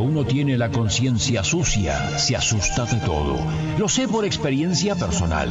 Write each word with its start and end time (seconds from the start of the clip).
Cuando 0.00 0.18
uno 0.18 0.26
tiene 0.26 0.56
la 0.56 0.70
conciencia 0.70 1.44
sucia, 1.44 2.18
se 2.18 2.34
asusta 2.34 2.86
de 2.86 3.00
todo. 3.00 3.36
Lo 3.76 3.86
sé 3.86 4.08
por 4.08 4.24
experiencia 4.24 4.94
personal. 4.94 5.50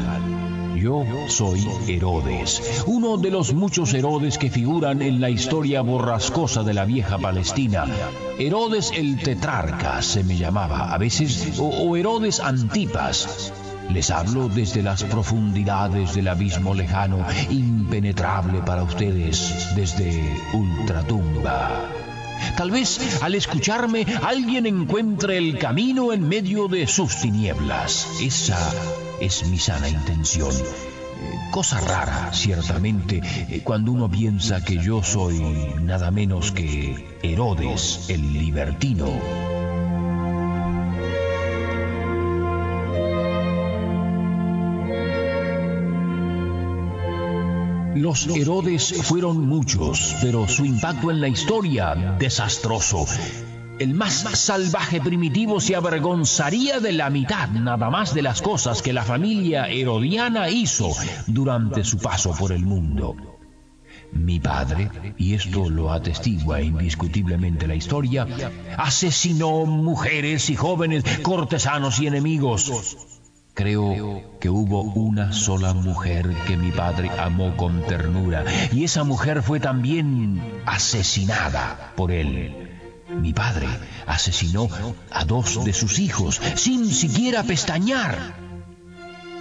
Yo 0.76 1.06
soy 1.28 1.68
Herodes, 1.88 2.84
uno 2.88 3.18
de 3.18 3.30
los 3.30 3.54
muchos 3.54 3.94
Herodes 3.94 4.40
que 4.40 4.50
figuran 4.50 5.04
en 5.04 5.22
la 5.22 5.30
historia 5.30 5.82
borrascosa 5.82 6.64
de 6.64 6.74
la 6.74 6.86
vieja 6.86 7.20
Palestina. 7.20 7.86
Herodes 8.40 8.92
el 8.96 9.22
tetrarca 9.22 10.02
se 10.02 10.24
me 10.24 10.36
llamaba 10.36 10.96
a 10.96 10.98
veces, 10.98 11.60
o, 11.60 11.68
o 11.68 11.96
Herodes 11.96 12.40
Antipas. 12.40 13.54
Les 13.94 14.10
hablo 14.10 14.50
desde 14.50 14.82
las 14.82 15.04
profundidades 15.04 16.16
del 16.16 16.28
abismo 16.28 16.74
lejano, 16.74 17.24
impenetrable 17.52 18.64
para 18.64 18.82
ustedes, 18.82 19.76
desde 19.76 20.24
ultratumba. 20.54 21.99
Tal 22.58 22.72
vez 22.72 23.22
al 23.22 23.36
escucharme 23.36 24.06
alguien 24.24 24.66
encuentre 24.66 25.38
el 25.38 25.58
camino 25.58 26.14
en 26.14 26.28
medio 26.28 26.68
de 26.68 26.88
sus 26.88 27.18
tinieblas. 27.22 28.08
Esa 28.22 28.60
es 29.20 29.46
mi 29.48 29.58
sana 29.58 29.90
intención. 29.90 30.52
Cosa 31.52 31.80
rara, 31.82 32.32
ciertamente, 32.32 33.22
cuando 33.64 33.92
uno 33.92 34.10
piensa 34.10 34.64
que 34.64 34.78
yo 34.78 35.04
soy 35.04 35.40
nada 35.82 36.12
menos 36.12 36.52
que 36.52 37.18
Herodes 37.24 38.06
el 38.10 38.34
libertino. 38.34 39.59
Los 48.00 48.28
Herodes 48.28 48.94
fueron 49.04 49.46
muchos, 49.46 50.16
pero 50.22 50.48
su 50.48 50.64
impacto 50.64 51.12
en 51.12 51.20
la 51.20 51.28
historia 51.28 52.16
desastroso. 52.18 53.06
El 53.78 53.94
más 53.94 54.14
salvaje 54.14 55.02
primitivo 55.02 55.60
se 55.60 55.76
avergonzaría 55.76 56.80
de 56.80 56.94
la 56.94 57.10
mitad 57.10 57.50
nada 57.50 57.90
más 57.90 58.14
de 58.14 58.22
las 58.22 58.42
cosas 58.42 58.82
que 58.82 58.94
la 58.94 59.04
familia 59.04 59.68
herodiana 59.68 60.50
hizo 60.50 60.96
durante 61.28 61.84
su 61.84 61.98
paso 61.98 62.34
por 62.34 62.54
el 62.54 62.66
mundo. 62.66 63.18
Mi 64.14 64.40
padre, 64.40 64.90
y 65.18 65.34
esto 65.34 65.70
lo 65.70 65.92
atestigua 65.92 66.62
indiscutiblemente 66.62 67.68
la 67.68 67.76
historia, 67.76 68.26
asesinó 68.78 69.66
mujeres 69.66 70.50
y 70.50 70.56
jóvenes, 70.56 71.04
cortesanos 71.22 72.00
y 72.00 72.08
enemigos. 72.08 73.19
Creo 73.60 74.24
que 74.40 74.50
hubo 74.50 74.84
una 74.84 75.34
sola 75.34 75.74
mujer 75.74 76.34
que 76.48 76.56
mi 76.56 76.72
padre 76.72 77.10
amó 77.20 77.58
con 77.58 77.82
ternura 77.82 78.46
y 78.72 78.86
esa 78.86 79.04
mujer 79.04 79.44
fue 79.44 79.60
también 79.60 80.42
asesinada 80.66 81.92
por 81.98 82.14
él. 82.14 82.70
Mi 83.10 83.34
padre 83.34 83.68
asesinó 84.08 84.70
a 85.12 85.26
dos 85.26 85.66
de 85.66 85.74
sus 85.74 86.00
hijos 86.00 86.40
sin 86.56 86.86
siquiera 86.86 87.44
pestañear. 87.44 88.34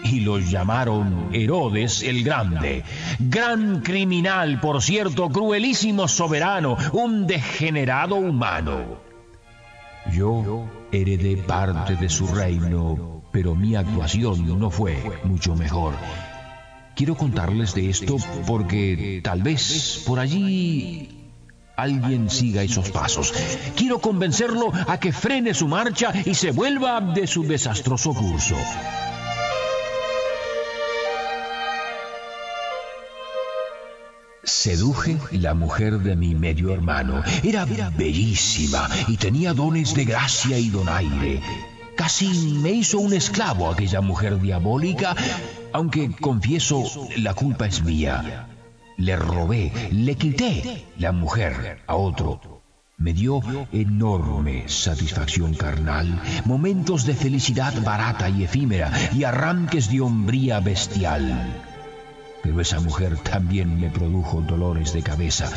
Y 0.03 0.19
los 0.19 0.51
llamaron 0.51 1.29
Herodes 1.33 2.03
el 2.03 2.25
Grande. 2.25 2.83
Gran 3.21 3.83
criminal, 3.83 4.59
por 4.59 4.83
cierto, 4.83 5.29
cruelísimo 5.29 6.09
soberano, 6.09 6.77
un 6.91 7.29
degenerado 7.29 8.17
humano. 8.17 8.99
Yo 10.13 10.67
heredé 10.91 11.37
parte 11.37 11.95
de 11.95 12.09
su 12.09 12.27
reino, 12.27 13.18
pero 13.33 13.55
mi 13.55 13.77
actuación 13.77 14.59
no 14.59 14.71
fue 14.71 15.21
mucho 15.25 15.55
mejor. 15.55 15.95
Quiero 16.95 17.17
contarles 17.17 17.75
de 17.75 17.91
esto 17.91 18.17
porque 18.47 19.21
tal 19.23 19.43
vez 19.43 20.03
por 20.05 20.19
allí 20.19 21.19
alguien 21.77 22.29
siga 22.29 22.63
esos 22.63 22.91
pasos. 22.91 23.33
Quiero 23.77 24.01
convencerlo 24.01 24.73
a 24.89 24.99
que 24.99 25.13
frene 25.13 25.55
su 25.55 25.69
marcha 25.69 26.13
y 26.25 26.35
se 26.35 26.51
vuelva 26.51 27.01
de 27.01 27.29
su 27.29 27.45
desastroso 27.45 28.13
curso. 28.15 28.57
Seduje 34.43 35.19
la 35.33 35.55
mujer 35.55 36.01
de 36.01 36.17
mi 36.17 36.35
medio 36.35 36.75
hermano. 36.75 37.23
Era 37.45 37.65
bellísima 37.65 38.89
y 39.07 39.17
tenía 39.17 39.55
dones 39.55 39.95
de 39.95 40.05
gracia 40.05 40.59
y 40.59 40.71
donaire. 40.71 41.41
Casi 41.99 42.29
me 42.63 42.71
hizo 42.71 43.01
un 43.01 43.13
esclavo 43.13 43.69
aquella 43.69 44.01
mujer 44.01 44.41
diabólica, 44.41 45.17
aunque 45.73 46.13
confieso, 46.13 46.85
la 47.17 47.35
culpa 47.35 47.67
es 47.67 47.83
mía. 47.83 48.47
Le 48.97 49.17
robé, 49.17 49.73
le 49.91 50.15
quité 50.15 50.87
la 50.97 51.11
mujer 51.11 51.83
a 51.89 51.97
otro. 51.97 52.63
Me 52.99 53.13
dio 53.13 53.43
enorme 53.73 54.69
satisfacción 54.69 55.55
carnal, 55.55 56.23
momentos 56.45 57.05
de 57.05 57.15
felicidad 57.15 57.75
barata 57.83 58.29
y 58.29 58.45
efímera 58.45 58.93
y 59.13 59.25
arranques 59.25 59.91
de 59.91 60.01
hombría 60.01 60.61
bestial. 60.61 61.53
Pero 62.45 62.61
esa 62.61 62.79
mujer 62.79 63.19
también 63.19 63.81
me 63.81 63.91
produjo 63.91 64.41
dolores 64.41 64.93
de 64.93 65.03
cabeza. 65.03 65.51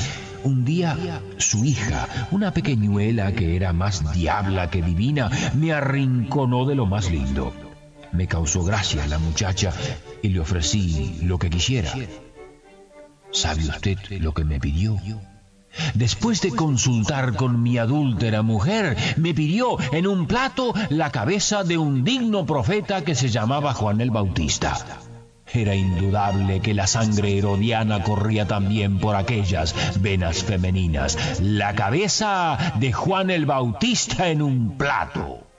Un 0.43 0.65
día 0.65 1.21
su 1.37 1.63
hija, 1.65 2.07
una 2.31 2.51
pequeñuela 2.51 3.31
que 3.31 3.55
era 3.55 3.73
más 3.73 4.13
diabla 4.13 4.69
que 4.69 4.81
divina, 4.81 5.29
me 5.53 5.71
arrinconó 5.71 6.65
de 6.65 6.75
lo 6.75 6.85
más 6.85 7.11
lindo. 7.11 7.53
Me 8.11 8.27
causó 8.27 8.63
gracia 8.63 9.05
la 9.07 9.19
muchacha 9.19 9.71
y 10.21 10.29
le 10.29 10.39
ofrecí 10.39 11.19
lo 11.23 11.37
que 11.37 11.49
quisiera. 11.49 11.93
¿Sabe 13.31 13.69
usted 13.69 13.97
lo 14.19 14.33
que 14.33 14.43
me 14.43 14.59
pidió? 14.59 14.99
Después 15.93 16.41
de 16.41 16.49
consultar 16.49 17.35
con 17.35 17.61
mi 17.61 17.77
adúltera 17.77 18.41
mujer, 18.41 18.97
me 19.17 19.33
pidió 19.33 19.77
en 19.93 20.07
un 20.07 20.27
plato 20.27 20.73
la 20.89 21.11
cabeza 21.11 21.63
de 21.63 21.77
un 21.77 22.03
digno 22.03 22.45
profeta 22.45 23.03
que 23.03 23.15
se 23.15 23.29
llamaba 23.29 23.73
Juan 23.73 24.01
el 24.01 24.11
Bautista. 24.11 24.75
Era 25.53 25.75
indudable 25.75 26.61
que 26.61 26.73
la 26.73 26.87
sangre 26.87 27.37
herodiana 27.37 28.03
corría 28.03 28.47
también 28.47 28.99
por 28.99 29.15
aquellas 29.15 30.01
venas 30.01 30.43
femeninas. 30.43 31.41
La 31.41 31.75
cabeza 31.75 32.57
de 32.79 32.93
Juan 32.93 33.29
el 33.29 33.45
Bautista 33.45 34.29
en 34.29 34.41
un 34.41 34.77
plato. 34.77 35.50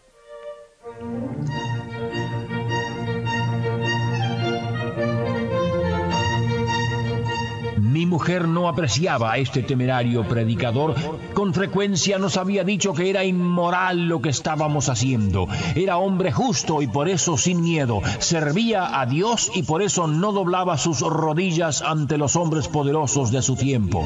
Mujer 8.12 8.46
no 8.46 8.68
apreciaba 8.68 9.32
a 9.32 9.38
este 9.38 9.62
temerario 9.62 10.28
predicador. 10.28 10.94
Con 11.32 11.54
frecuencia 11.54 12.18
nos 12.18 12.36
había 12.36 12.62
dicho 12.62 12.92
que 12.92 13.08
era 13.08 13.24
inmoral 13.24 14.06
lo 14.06 14.20
que 14.20 14.28
estábamos 14.28 14.90
haciendo. 14.90 15.48
Era 15.74 15.96
hombre 15.96 16.30
justo 16.30 16.82
y 16.82 16.86
por 16.86 17.08
eso 17.08 17.38
sin 17.38 17.62
miedo. 17.62 18.02
Servía 18.18 19.00
a 19.00 19.06
Dios 19.06 19.50
y 19.54 19.62
por 19.62 19.80
eso 19.80 20.06
no 20.08 20.32
doblaba 20.32 20.76
sus 20.76 21.00
rodillas 21.00 21.80
ante 21.80 22.18
los 22.18 22.36
hombres 22.36 22.68
poderosos 22.68 23.30
de 23.30 23.40
su 23.40 23.56
tiempo. 23.56 24.04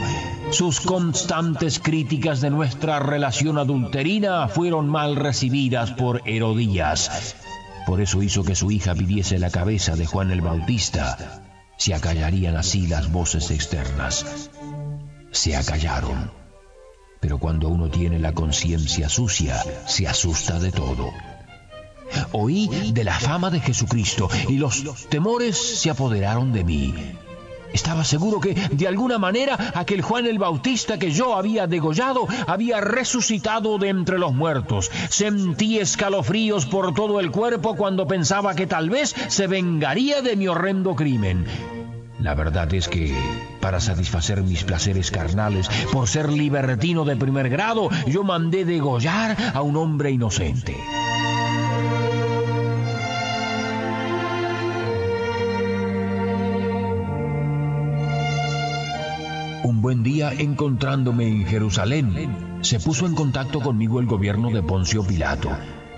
Sus 0.52 0.78
constantes 0.80 1.80
críticas 1.80 2.40
de 2.40 2.50
nuestra 2.50 3.00
relación 3.00 3.58
adulterina 3.58 4.46
fueron 4.46 4.88
mal 4.88 5.16
recibidas 5.16 5.90
por 5.90 6.22
Herodías. 6.26 7.34
Por 7.88 8.00
eso 8.00 8.22
hizo 8.22 8.44
que 8.44 8.54
su 8.54 8.70
hija 8.70 8.94
pidiese 8.94 9.40
la 9.40 9.50
cabeza 9.50 9.96
de 9.96 10.06
Juan 10.06 10.30
el 10.30 10.42
Bautista 10.42 11.42
se 11.76 11.94
acallarían 11.94 12.56
así 12.56 12.86
las 12.86 13.10
voces 13.10 13.50
externas. 13.50 14.50
Se 15.30 15.56
acallaron. 15.56 16.30
Pero 17.20 17.38
cuando 17.38 17.68
uno 17.68 17.90
tiene 17.90 18.18
la 18.18 18.32
conciencia 18.32 19.08
sucia, 19.08 19.62
se 19.86 20.06
asusta 20.06 20.58
de 20.58 20.72
todo. 20.72 21.10
Oí 22.32 22.92
de 22.92 23.04
la 23.04 23.18
fama 23.18 23.50
de 23.50 23.60
Jesucristo 23.60 24.28
y 24.48 24.58
los 24.58 24.84
temores 25.08 25.56
se 25.56 25.90
apoderaron 25.90 26.52
de 26.52 26.64
mí. 26.64 26.94
Estaba 27.76 28.04
seguro 28.04 28.40
que, 28.40 28.54
de 28.54 28.88
alguna 28.88 29.18
manera, 29.18 29.72
aquel 29.74 30.00
Juan 30.00 30.24
el 30.24 30.38
Bautista 30.38 30.98
que 30.98 31.10
yo 31.10 31.36
había 31.36 31.66
degollado 31.66 32.26
había 32.46 32.80
resucitado 32.80 33.76
de 33.76 33.90
entre 33.90 34.18
los 34.18 34.32
muertos. 34.32 34.90
Sentí 35.10 35.78
escalofríos 35.78 36.64
por 36.64 36.94
todo 36.94 37.20
el 37.20 37.30
cuerpo 37.30 37.76
cuando 37.76 38.06
pensaba 38.06 38.54
que 38.54 38.66
tal 38.66 38.88
vez 38.88 39.14
se 39.28 39.46
vengaría 39.46 40.22
de 40.22 40.36
mi 40.36 40.48
horrendo 40.48 40.96
crimen. 40.96 41.44
La 42.18 42.34
verdad 42.34 42.72
es 42.72 42.88
que, 42.88 43.14
para 43.60 43.78
satisfacer 43.78 44.42
mis 44.42 44.64
placeres 44.64 45.10
carnales, 45.10 45.68
por 45.92 46.08
ser 46.08 46.32
libertino 46.32 47.04
de 47.04 47.16
primer 47.16 47.50
grado, 47.50 47.90
yo 48.06 48.24
mandé 48.24 48.64
degollar 48.64 49.36
a 49.52 49.60
un 49.60 49.76
hombre 49.76 50.12
inocente. 50.12 50.74
Un 59.66 59.82
buen 59.82 60.04
día, 60.04 60.32
encontrándome 60.32 61.26
en 61.26 61.44
Jerusalén, 61.44 62.60
se 62.60 62.78
puso 62.78 63.04
en 63.04 63.16
contacto 63.16 63.60
conmigo 63.60 63.98
el 63.98 64.06
gobierno 64.06 64.52
de 64.52 64.62
Poncio 64.62 65.04
Pilato. 65.04 65.50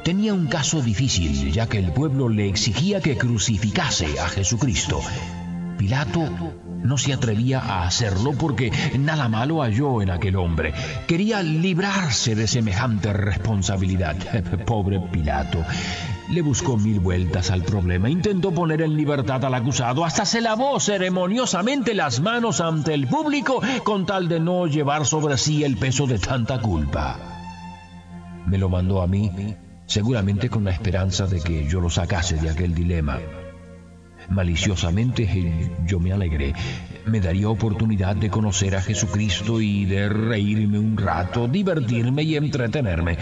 Tenía 0.03 0.33
un 0.33 0.47
caso 0.47 0.81
difícil, 0.81 1.53
ya 1.53 1.67
que 1.67 1.77
el 1.77 1.93
pueblo 1.93 2.31
le 2.31 2.49
exigía 2.49 3.03
que 3.03 3.19
crucificase 3.19 4.19
a 4.21 4.29
Jesucristo. 4.31 5.03
Pilato 5.77 6.31
no 6.83 6.97
se 6.97 7.13
atrevía 7.13 7.61
a 7.61 7.87
hacerlo 7.87 8.33
porque 8.33 8.73
nada 8.99 9.29
malo 9.29 9.61
halló 9.61 10.01
en 10.01 10.13
aquel 10.13 10.37
hombre. 10.37 10.73
Quería 11.07 11.43
librarse 11.43 12.35
de 12.35 12.47
semejante 12.47 13.13
responsabilidad. 13.13 14.17
Pobre 14.65 14.99
Pilato. 15.13 15.63
Le 16.31 16.43
buscó 16.43 16.77
mil 16.77 17.01
vueltas 17.01 17.51
al 17.51 17.63
problema, 17.63 18.11
intentó 18.11 18.53
poner 18.53 18.83
en 18.83 18.97
libertad 18.97 19.45
al 19.45 19.55
acusado, 19.55 20.05
hasta 20.05 20.27
se 20.27 20.43
lavó 20.43 20.79
ceremoniosamente 20.79 21.95
las 21.95 22.21
manos 22.21 22.61
ante 22.61 22.93
el 22.93 23.07
público 23.07 23.63
con 23.83 24.05
tal 24.05 24.29
de 24.29 24.39
no 24.39 24.67
llevar 24.67 25.07
sobre 25.07 25.39
sí 25.39 25.65
el 25.65 25.77
peso 25.79 26.07
de 26.07 26.19
tanta 26.19 26.61
culpa. 26.61 27.19
Me 28.47 28.59
lo 28.59 28.69
mandó 28.69 29.01
a 29.01 29.07
mí, 29.07 29.31
seguramente 29.87 30.51
con 30.51 30.65
la 30.65 30.71
esperanza 30.71 31.27
de 31.27 31.41
que 31.41 31.67
yo 31.67 31.81
lo 31.81 31.89
sacase 31.89 32.37
de 32.37 32.51
aquel 32.51 32.75
dilema. 32.75 33.19
Maliciosamente 34.29 35.71
yo 35.87 36.01
me 36.01 36.13
alegré. 36.13 36.53
Me 37.07 37.21
daría 37.21 37.49
oportunidad 37.49 38.17
de 38.17 38.29
conocer 38.29 38.77
a 38.77 38.83
Jesucristo 38.83 39.61
y 39.61 39.87
de 39.87 40.09
reírme 40.09 40.79
un 40.79 40.97
rato, 40.99 41.49
divertirme 41.49 42.23
y 42.23 42.37
entretenerme. 42.37 43.17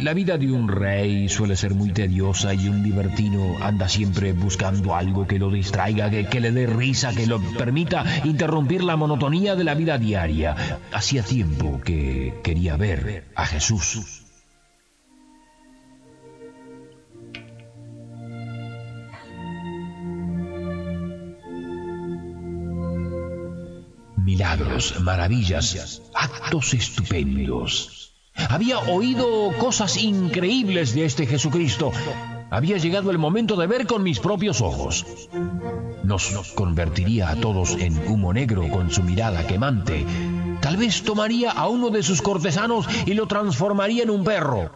La 0.00 0.14
vida 0.14 0.38
de 0.38 0.50
un 0.50 0.68
rey 0.68 1.28
suele 1.28 1.56
ser 1.56 1.74
muy 1.74 1.92
tediosa 1.92 2.54
y 2.54 2.68
un 2.68 2.82
libertino 2.82 3.56
anda 3.60 3.88
siempre 3.88 4.32
buscando 4.32 4.94
algo 4.94 5.26
que 5.26 5.38
lo 5.38 5.50
distraiga, 5.50 6.10
que, 6.10 6.26
que 6.26 6.40
le 6.40 6.52
dé 6.52 6.66
risa, 6.66 7.12
que 7.14 7.26
lo 7.26 7.38
permita 7.58 8.04
interrumpir 8.24 8.82
la 8.82 8.96
monotonía 8.96 9.54
de 9.54 9.64
la 9.64 9.74
vida 9.74 9.98
diaria. 9.98 10.56
Hacía 10.92 11.22
tiempo 11.22 11.80
que 11.84 12.40
quería 12.42 12.76
ver 12.76 13.24
a 13.34 13.44
Jesús. 13.44 14.25
Maravillas, 25.00 26.02
actos 26.14 26.74
estupendos. 26.74 28.12
Había 28.48 28.78
oído 28.78 29.52
cosas 29.58 29.96
increíbles 29.96 30.94
de 30.94 31.04
este 31.04 31.26
Jesucristo. 31.26 31.92
Había 32.50 32.76
llegado 32.76 33.10
el 33.10 33.18
momento 33.18 33.56
de 33.56 33.66
ver 33.66 33.86
con 33.86 34.02
mis 34.02 34.20
propios 34.20 34.60
ojos. 34.60 35.06
Nos 36.04 36.52
convertiría 36.54 37.30
a 37.30 37.36
todos 37.36 37.76
en 37.76 37.96
humo 38.08 38.32
negro 38.32 38.68
con 38.70 38.90
su 38.90 39.02
mirada 39.02 39.46
quemante. 39.46 40.04
Tal 40.60 40.76
vez 40.76 41.02
tomaría 41.02 41.50
a 41.50 41.68
uno 41.68 41.90
de 41.90 42.02
sus 42.02 42.22
cortesanos 42.22 42.86
y 43.06 43.14
lo 43.14 43.26
transformaría 43.26 44.02
en 44.02 44.10
un 44.10 44.24
perro. 44.24 44.70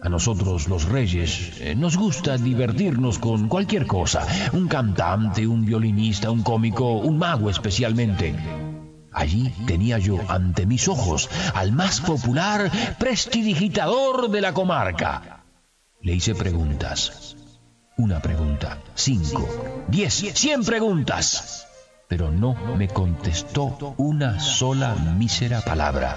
A 0.00 0.08
nosotros 0.08 0.68
los 0.68 0.84
reyes 0.84 1.60
eh, 1.60 1.74
nos 1.74 1.96
gusta 1.96 2.36
divertirnos 2.36 3.18
con 3.18 3.48
cualquier 3.48 3.86
cosa. 3.86 4.26
Un 4.52 4.68
cantante, 4.68 5.46
un 5.46 5.64
violinista, 5.64 6.30
un 6.30 6.42
cómico, 6.42 6.98
un 6.98 7.18
mago 7.18 7.48
especialmente. 7.48 8.34
Allí 9.14 9.50
tenía 9.66 9.98
yo 9.98 10.18
ante 10.28 10.66
mis 10.66 10.88
ojos 10.88 11.30
al 11.54 11.70
más 11.70 12.00
popular 12.00 12.70
prestidigitador 12.98 14.28
de 14.28 14.40
la 14.40 14.52
comarca. 14.52 15.44
Le 16.00 16.14
hice 16.14 16.34
preguntas. 16.34 17.36
Una 17.96 18.20
pregunta, 18.20 18.78
cinco, 18.94 19.84
diez, 19.86 20.14
cien 20.34 20.64
preguntas. 20.64 21.64
Pero 22.08 22.32
no 22.32 22.54
me 22.76 22.88
contestó 22.88 23.94
una 23.98 24.40
sola 24.40 24.96
mísera 24.96 25.60
palabra. 25.60 26.16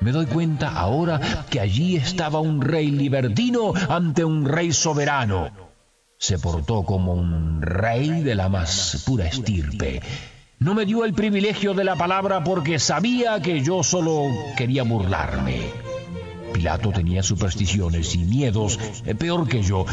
Me 0.00 0.12
doy 0.12 0.26
cuenta 0.26 0.70
ahora 0.70 1.20
que 1.50 1.58
allí 1.58 1.96
estaba 1.96 2.38
un 2.38 2.60
rey 2.60 2.92
libertino 2.92 3.72
ante 3.88 4.24
un 4.24 4.44
rey 4.44 4.72
soberano. 4.72 5.50
Se 6.18 6.38
portó 6.38 6.84
como 6.84 7.14
un 7.14 7.60
rey 7.62 8.22
de 8.22 8.36
la 8.36 8.48
más 8.48 9.02
pura 9.04 9.26
estirpe 9.26 10.00
no 10.62 10.74
me 10.74 10.86
dio 10.86 11.04
el 11.04 11.12
privilegio 11.12 11.74
de 11.74 11.82
la 11.82 11.96
palabra 11.96 12.44
porque 12.44 12.78
sabía 12.78 13.40
que 13.42 13.62
yo 13.62 13.82
solo 13.82 14.26
quería 14.56 14.84
burlarme. 14.84 15.60
Pilato 16.52 16.90
tenía 16.90 17.22
supersticiones 17.22 18.14
y 18.14 18.18
miedos 18.18 18.78
eh, 19.04 19.14
peor 19.14 19.48
que 19.48 19.62
yo. 19.62 19.84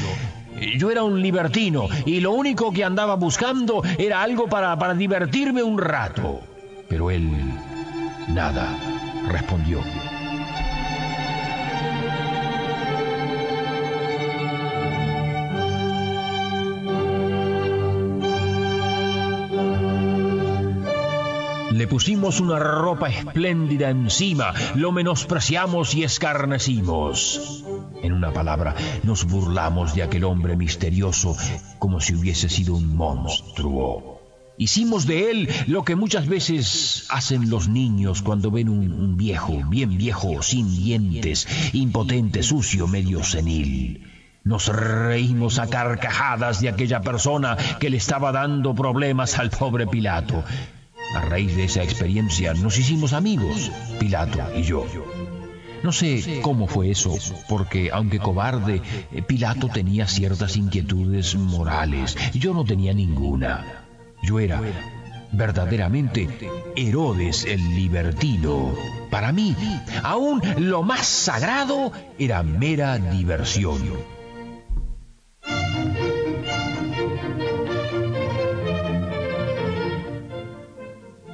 Yo 0.77 0.91
era 0.91 1.03
un 1.03 1.21
libertino 1.21 1.87
y 2.05 2.19
lo 2.19 2.33
único 2.33 2.71
que 2.71 2.83
andaba 2.83 3.15
buscando 3.15 3.81
era 3.97 4.21
algo 4.21 4.47
para, 4.47 4.77
para 4.77 4.93
divertirme 4.93 5.63
un 5.63 5.79
rato. 5.79 6.41
Pero 6.87 7.09
él, 7.09 7.31
nada, 8.27 8.77
respondió. 9.27 9.79
Pusimos 21.89 22.39
una 22.39 22.59
ropa 22.59 23.09
espléndida 23.09 23.89
encima, 23.89 24.53
lo 24.75 24.91
menospreciamos 24.91 25.95
y 25.95 26.03
escarnecimos. 26.03 27.63
En 28.03 28.13
una 28.13 28.31
palabra, 28.31 28.75
nos 29.03 29.25
burlamos 29.25 29.95
de 29.95 30.03
aquel 30.03 30.23
hombre 30.23 30.55
misterioso 30.55 31.35
como 31.79 31.99
si 31.99 32.15
hubiese 32.15 32.47
sido 32.47 32.75
un 32.75 32.95
monstruo. 32.95 34.19
Hicimos 34.57 35.05
de 35.05 35.31
él 35.31 35.49
lo 35.67 35.83
que 35.83 35.95
muchas 35.95 36.27
veces 36.27 37.05
hacen 37.09 37.49
los 37.49 37.69
niños 37.69 38.21
cuando 38.21 38.51
ven 38.51 38.67
un, 38.67 39.15
viejo, 39.15 39.57
bien 39.69 39.97
viejo, 39.97 40.41
sin 40.41 40.75
dientes, 40.75 41.47
impotente, 41.73 42.43
sucio, 42.43 42.85
medio 42.85 43.23
senil. 43.23 44.05
Nos 44.43 44.67
reímos 44.67 45.59
a 45.59 45.67
carcajadas 45.67 46.59
de 46.59 46.69
aquella 46.69 47.01
persona 47.01 47.55
que 47.79 47.89
le 47.89 47.97
estaba 47.97 48.33
dando 48.33 48.75
problemas 48.75 49.39
al 49.39 49.49
pobre 49.49 49.87
Pilato. 49.87 50.43
A 51.15 51.21
raíz 51.21 51.55
de 51.55 51.63
esa 51.63 51.83
experiencia 51.83 52.53
nos 52.53 52.77
hicimos 52.77 53.13
amigos, 53.13 53.71
Pilato 53.99 54.39
y 54.55 54.61
yo. 54.61 54.85
No 55.81 55.91
sé 55.91 56.41
cómo 56.41 56.67
fue 56.67 56.91
eso, 56.91 57.15
porque 57.47 57.89
aunque 57.91 58.19
cobarde, 58.19 58.81
eh, 59.11 59.21
Pilato 59.21 59.69
tenía 59.69 60.07
ciertas 60.07 60.57
inquietudes 60.57 61.35
morales. 61.35 62.15
Yo 62.33 62.53
no 62.53 62.65
tenía 62.65 62.93
ninguna. 62.93 63.85
Yo 64.21 64.39
era 64.39 64.61
verdaderamente 65.31 66.27
Herodes 66.75 67.45
el 67.45 67.75
libertino. 67.75 68.73
Para 69.09 69.31
mí, 69.31 69.55
aún 70.03 70.41
lo 70.57 70.83
más 70.83 71.07
sagrado 71.07 71.91
era 72.17 72.43
mera 72.43 72.97
diversión. 72.97 73.79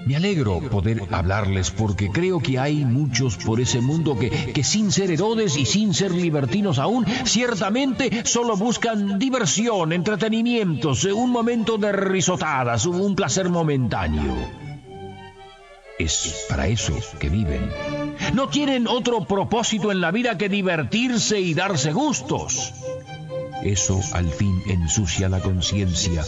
Me 0.05 0.15
alegro 0.15 0.59
poder 0.59 1.01
hablarles 1.09 1.71
porque 1.71 2.12
creo 2.12 2.39
que 2.39 2.59
hay 2.59 2.85
muchos 2.85 3.38
por 3.38 3.59
ese 3.59 3.81
mundo 3.81 4.17
que, 4.19 4.29
que 4.29 4.63
sin 4.63 4.91
ser 4.91 5.09
Herodes 5.09 5.57
y 5.57 5.65
sin 5.65 5.95
ser 5.95 6.12
libertinos 6.12 6.77
aún, 6.77 7.07
ciertamente 7.25 8.24
solo 8.24 8.55
buscan 8.55 9.17
diversión, 9.17 9.93
entretenimientos, 9.93 11.05
un 11.05 11.31
momento 11.31 11.79
de 11.79 11.91
risotadas, 11.91 12.85
un 12.85 13.15
placer 13.15 13.50
momentáneo. 13.50 14.35
Es 15.97 16.45
para 16.50 16.67
eso 16.67 16.93
que 17.19 17.29
viven. 17.29 17.71
No 18.33 18.47
tienen 18.50 18.88
otro 18.88 19.25
propósito 19.25 19.91
en 19.91 20.01
la 20.01 20.12
vida 20.12 20.38
que 20.38 20.50
divertirse 20.50 21.39
y 21.39 21.55
darse 21.55 21.93
gustos. 21.93 22.74
Eso 23.63 24.00
al 24.13 24.29
fin 24.29 24.62
ensucia 24.67 25.29
la 25.29 25.39
conciencia 25.39 26.24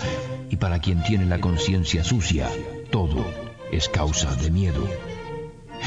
y 0.49 0.55
para 0.55 0.79
quien 0.79 1.03
tiene 1.03 1.25
la 1.25 1.39
conciencia 1.39 2.03
sucia, 2.03 2.49
todo 2.89 3.46
es 3.71 3.89
causa 3.89 4.35
de 4.35 4.51
miedo. 4.51 4.87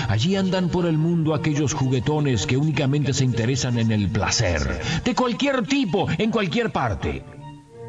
Allí 0.08 0.36
andan 0.36 0.68
por 0.68 0.86
el 0.86 0.98
mundo 0.98 1.34
aquellos 1.34 1.74
juguetones 1.74 2.46
que 2.46 2.56
únicamente 2.56 3.12
se 3.12 3.24
interesan 3.24 3.78
en 3.78 3.90
el 3.90 4.08
placer, 4.08 4.80
de 5.04 5.14
cualquier 5.14 5.66
tipo, 5.66 6.06
en 6.18 6.30
cualquier 6.30 6.70
parte. 6.70 7.22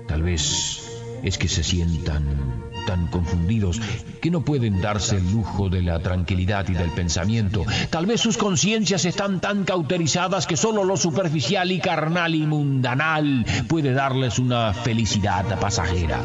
Tal 0.07 0.24
vez 0.24 0.81
es 1.24 1.38
que 1.38 1.48
se 1.48 1.63
sientan 1.63 2.62
tan 2.86 3.07
confundidos 3.07 3.79
que 4.21 4.31
no 4.31 4.41
pueden 4.41 4.81
darse 4.81 5.17
el 5.17 5.31
lujo 5.31 5.69
de 5.69 5.81
la 5.81 6.00
tranquilidad 6.00 6.67
y 6.69 6.74
del 6.74 6.89
pensamiento. 6.89 7.63
Tal 7.89 8.07
vez 8.07 8.21
sus 8.21 8.38
conciencias 8.38 9.05
están 9.05 9.39
tan 9.39 9.63
cauterizadas 9.63 10.48
que 10.48 10.57
solo 10.57 10.83
lo 10.83 10.98
superficial 10.98 11.71
y 11.71 11.79
carnal 11.79 12.33
y 12.33 12.45
mundanal 12.45 13.45
puede 13.67 13.93
darles 13.93 14.39
una 14.39 14.74
felicidad 14.74 15.60
pasajera. 15.60 16.21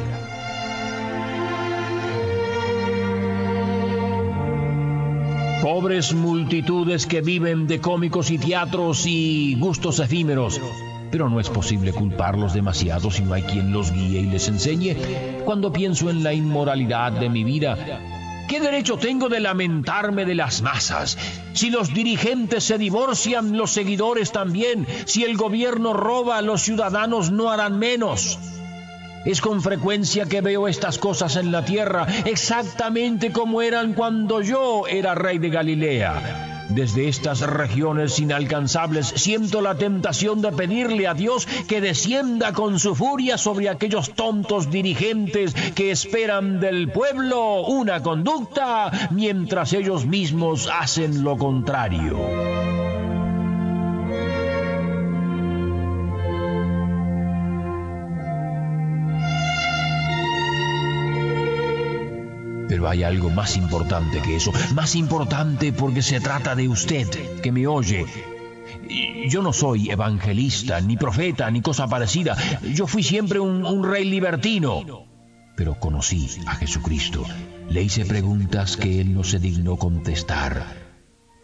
Pobres 5.63 6.13
multitudes 6.13 7.07
que 7.07 7.23
viven 7.23 7.67
de 7.67 7.81
cómicos 7.81 8.31
y 8.31 8.39
teatros 8.39 9.05
y 9.07 9.57
gustos 9.59 9.99
efímeros. 10.01 10.61
Pero 11.11 11.31
no 11.31 11.41
es 11.41 11.49
posible 11.49 11.93
culparlos 11.93 12.53
demasiado 12.53 13.11
si 13.11 13.23
no 13.23 13.33
hay 13.33 13.43
quien 13.43 13.73
los 13.73 13.91
guíe 13.93 14.21
y 14.21 14.27
les 14.27 14.49
enseñe. 14.49 14.97
Cuando 15.45 15.73
pienso 15.73 16.11
en 16.11 16.23
la 16.23 16.35
inmoralidad 16.35 17.13
de 17.13 17.29
mi 17.31 17.43
vida, 17.43 17.77
¿Qué 18.49 18.61
derecho 18.61 18.97
tengo 18.97 19.29
de 19.29 19.41
lamentarme 19.41 20.25
de 20.25 20.37
las 20.37 20.63
masas? 20.63 21.19
Si 21.53 21.69
los 21.69 21.93
dirigentes 21.93 22.63
se 22.63 22.79
divorcian, 22.79 23.57
los 23.57 23.73
seguidores 23.73 24.31
también. 24.31 24.87
Si 25.07 25.25
el 25.25 25.37
gobierno 25.37 25.93
roba, 25.93 26.41
los 26.43 26.63
ciudadanos 26.63 27.33
no 27.33 27.51
harán 27.51 27.81
menos. 27.81 28.39
Es 29.27 29.41
con 29.41 29.61
frecuencia 29.61 30.27
que 30.27 30.41
veo 30.41 30.69
estas 30.69 30.99
cosas 30.99 31.35
en 31.35 31.51
la 31.51 31.65
tierra, 31.65 32.07
exactamente 32.25 33.33
como 33.33 33.61
eran 33.61 33.93
cuando 33.93 34.41
yo 34.41 34.87
era 34.87 35.17
rey 35.17 35.39
de 35.39 35.51
Galilea. 35.51 36.65
Desde 36.69 37.09
estas 37.09 37.41
regiones 37.41 38.21
inalcanzables 38.21 39.09
siento 39.09 39.61
la 39.63 39.77
tentación 39.77 40.43
de 40.43 40.53
pedirle 40.53 41.09
a 41.09 41.15
Dios 41.15 41.47
que 41.67 41.81
descienda 41.81 42.53
con 42.53 42.79
su 42.79 42.95
furia 42.95 43.37
sobre 43.37 43.69
aquellos 43.69 44.11
tontos 44.15 44.71
dirigentes 44.71 45.55
que 45.75 45.91
esperan 45.91 46.61
del 46.61 46.91
pueblo 46.93 47.63
una 47.67 48.03
conducta 48.03 49.09
mientras 49.11 49.73
ellos 49.73 50.07
mismos 50.07 50.69
hacen 50.73 51.25
lo 51.25 51.37
contrario. 51.37 52.17
Hay 62.87 63.03
algo 63.03 63.31
más 63.31 63.57
importante 63.57 64.21
que 64.23 64.37
eso, 64.37 64.53
más 64.75 64.95
importante 64.95 65.73
porque 65.73 66.03
se 66.03 66.21
trata 66.21 66.55
de 66.55 66.69
usted, 66.69 67.41
que 67.41 67.53
me 67.53 67.67
oye. 67.67 68.07
Yo 69.29 69.43
no 69.43 69.53
soy 69.53 69.91
evangelista, 69.91 70.81
ni 70.81 70.97
profeta, 70.97 71.51
ni 71.51 71.61
cosa 71.61 71.89
parecida. 71.89 72.37
Yo 72.63 72.87
fui 72.87 73.03
siempre 73.03 73.41
un, 73.41 73.83
rey 73.85 74.05
libertino. 74.05 75.05
Pero 75.57 75.79
conocí 75.81 76.29
a 76.47 76.55
Jesucristo. 76.55 77.25
Le 77.69 77.83
hice 77.83 78.05
preguntas 78.05 78.77
que 78.77 79.01
él 79.01 79.15
no 79.15 79.25
se 79.25 79.39
dignó 79.39 79.77
contestar 79.77 80.87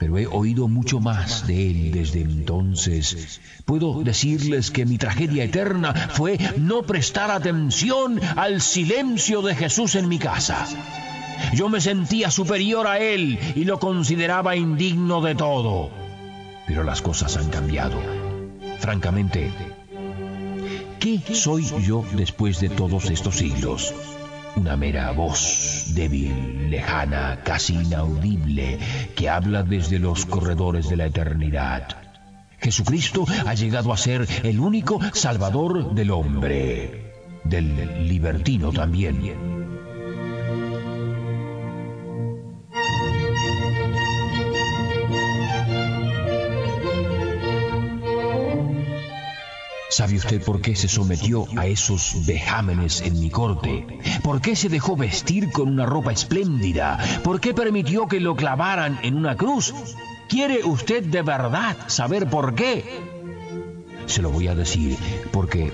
pero 0.02 0.18
he 0.18 0.26
oído 0.26 0.66
mucho 0.66 0.98
más 0.98 1.46
de 1.46 1.70
él 1.70 1.92
desde 1.92 2.22
entonces. 2.22 3.40
Puedo 3.64 4.02
decirles 4.02 4.72
que 4.72 4.84
mi 4.84 4.98
tragedia 4.98 5.44
eterna 5.44 5.94
fue 5.94 6.40
no 6.58 6.82
prestar 6.82 7.30
atención 7.30 8.20
al 8.34 8.60
silencio 8.60 9.42
de 9.42 9.54
Jesús 9.54 9.94
en 9.94 10.08
mi 10.08 10.18
casa. 10.18 10.66
Yo 11.54 11.68
me 11.68 11.80
sentía 11.80 12.30
superior 12.30 12.86
a 12.86 12.98
él 12.98 13.38
y 13.54 13.64
lo 13.64 13.78
consideraba 13.78 14.56
indigno 14.56 15.20
de 15.20 15.34
todo. 15.34 15.90
Pero 16.66 16.84
las 16.84 17.02
cosas 17.02 17.36
han 17.36 17.50
cambiado. 17.50 18.00
Francamente, 18.78 19.50
¿qué 20.98 21.20
soy 21.34 21.64
yo 21.84 22.04
después 22.12 22.60
de 22.60 22.68
todos 22.68 23.10
estos 23.10 23.36
siglos? 23.36 23.94
Una 24.54 24.76
mera 24.76 25.10
voz 25.12 25.92
débil, 25.94 26.70
lejana, 26.70 27.40
casi 27.42 27.74
inaudible, 27.74 28.78
que 29.14 29.28
habla 29.30 29.62
desde 29.62 29.98
los 29.98 30.26
corredores 30.26 30.88
de 30.88 30.96
la 30.96 31.06
eternidad. 31.06 31.88
Jesucristo 32.60 33.24
ha 33.46 33.54
llegado 33.54 33.92
a 33.92 33.96
ser 33.96 34.26
el 34.44 34.60
único 34.60 35.00
Salvador 35.14 35.94
del 35.94 36.10
hombre, 36.10 37.12
del 37.44 38.08
libertino 38.08 38.72
también. 38.72 39.61
¿Sabe 49.92 50.16
usted 50.16 50.42
por 50.42 50.62
qué 50.62 50.74
se 50.74 50.88
sometió 50.88 51.46
a 51.54 51.66
esos 51.66 52.24
vejámenes 52.24 53.02
en 53.02 53.20
mi 53.20 53.28
corte? 53.28 53.86
¿Por 54.22 54.40
qué 54.40 54.56
se 54.56 54.70
dejó 54.70 54.96
vestir 54.96 55.52
con 55.52 55.68
una 55.68 55.84
ropa 55.84 56.10
espléndida? 56.12 56.98
¿Por 57.22 57.42
qué 57.42 57.52
permitió 57.52 58.08
que 58.08 58.18
lo 58.18 58.34
clavaran 58.34 58.98
en 59.02 59.16
una 59.16 59.36
cruz? 59.36 59.74
¿Quiere 60.30 60.64
usted 60.64 61.04
de 61.04 61.20
verdad 61.20 61.76
saber 61.88 62.30
por 62.30 62.54
qué? 62.54 62.86
Se 64.06 64.22
lo 64.22 64.30
voy 64.30 64.48
a 64.48 64.54
decir, 64.54 64.96
porque 65.30 65.70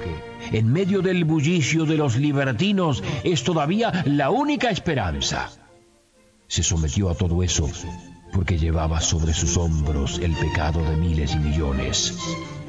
en 0.51 0.67
medio 0.67 1.01
del 1.01 1.25
bullicio 1.25 1.85
de 1.85 1.97
los 1.97 2.17
libertinos 2.17 3.05
es 3.23 3.45
todavía 3.45 4.03
la 4.05 4.31
única 4.31 4.71
esperanza. 4.71 5.49
Se 6.49 6.65
sometió 6.65 7.09
a 7.09 7.15
todo 7.15 7.45
eso 7.45 7.71
porque 8.33 8.59
llevaba 8.59 9.01
sobre 9.01 9.33
sus 9.33 9.57
hombros 9.57 10.19
el 10.19 10.33
pecado 10.33 10.83
de 10.83 10.97
miles 10.97 11.35
y 11.35 11.39
millones. 11.39 12.15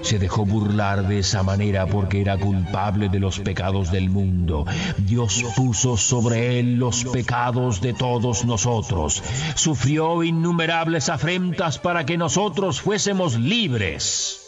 Se 0.02 0.18
dejó 0.18 0.46
burlar 0.46 1.08
de 1.08 1.20
esa 1.20 1.44
manera 1.44 1.86
porque 1.86 2.22
era 2.22 2.38
culpable 2.38 3.10
de 3.10 3.20
los 3.20 3.40
pecados 3.40 3.92
del 3.92 4.10
mundo. 4.10 4.66
Dios 4.98 5.44
puso 5.56 5.98
sobre 5.98 6.60
él 6.60 6.76
los 6.76 7.06
pecados 7.06 7.82
de 7.82 7.94
todos 7.94 8.46
nosotros. 8.46 9.22
Sufrió 9.56 10.24
innumerables 10.24 11.10
afrentas 11.10 11.78
para 11.80 12.06
que 12.06 12.18
nosotros 12.18 12.82
fuésemos 12.82 13.38
libres, 13.38 14.42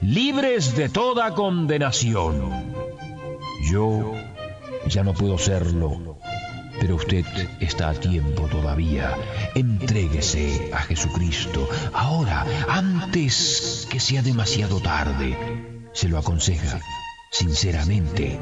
libres 0.00 0.74
de 0.76 0.88
toda 0.88 1.34
condenación. 1.34 2.74
Yo 3.70 4.12
ya 4.88 5.02
no 5.02 5.12
puedo 5.14 5.38
serlo 5.38 6.15
pero 6.80 6.96
usted 6.96 7.24
está 7.60 7.90
a 7.90 7.94
tiempo 7.94 8.48
todavía. 8.48 9.16
Entréguese 9.54 10.70
a 10.72 10.78
Jesucristo. 10.78 11.68
Ahora, 11.92 12.46
antes 12.68 13.86
que 13.90 14.00
sea 14.00 14.22
demasiado 14.22 14.80
tarde. 14.80 15.36
Se 15.92 16.08
lo 16.10 16.18
aconseja, 16.18 16.78
sinceramente, 17.30 18.38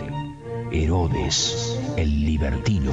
Herodes, 0.72 1.78
el 1.96 2.24
libertino. 2.24 2.92